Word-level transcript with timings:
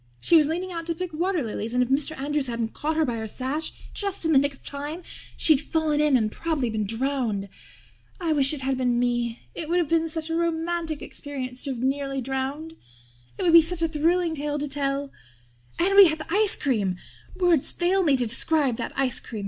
She 0.19 0.35
was 0.35 0.47
leaning 0.47 0.71
out 0.71 0.87
to 0.87 0.95
pick 0.95 1.13
water 1.13 1.43
lilies 1.43 1.75
and 1.75 1.83
if 1.83 1.89
Mr. 1.89 2.17
Andrews 2.19 2.47
hadn't 2.47 2.73
caught 2.73 2.95
her 2.95 3.05
by 3.05 3.17
her 3.17 3.27
sash 3.27 3.71
just 3.93 4.25
in 4.25 4.31
the 4.31 4.39
nick 4.39 4.51
of 4.55 4.63
time 4.63 5.03
she'd 5.37 5.61
fallen 5.61 6.01
in 6.01 6.17
and 6.17 6.31
prob'ly 6.31 6.71
been 6.71 6.87
drowned. 6.87 7.47
I 8.19 8.33
wish 8.33 8.51
it 8.51 8.61
had 8.61 8.79
been 8.79 8.97
me. 8.97 9.41
It 9.53 9.69
would 9.69 9.77
have 9.77 9.89
been 9.89 10.09
such 10.09 10.31
a 10.31 10.35
romantic 10.35 11.03
experience 11.03 11.63
to 11.65 11.69
have 11.69 11.81
been 11.81 11.89
nearly 11.89 12.19
drowned. 12.19 12.75
It 13.37 13.43
would 13.43 13.53
be 13.53 13.61
such 13.61 13.83
a 13.83 13.87
thrilling 13.87 14.33
tale 14.33 14.57
to 14.57 14.67
tell. 14.67 15.11
And 15.77 15.95
we 15.95 16.07
had 16.07 16.17
the 16.17 16.33
ice 16.33 16.55
cream. 16.55 16.95
Words 17.35 17.71
fail 17.71 18.01
me 18.01 18.17
to 18.17 18.25
describe 18.25 18.77
that 18.77 18.93
ice 18.95 19.19
cream. 19.19 19.39